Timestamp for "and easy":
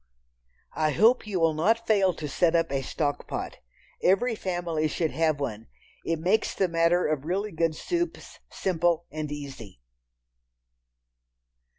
9.11-9.79